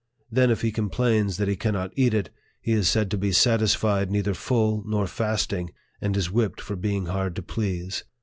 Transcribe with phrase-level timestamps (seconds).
[0.31, 4.09] Then, if he complains that he cannot eat it, he is said to be satisfied
[4.09, 5.69] neither full nor fasting,
[6.01, 8.03] and is whipped for being hard to please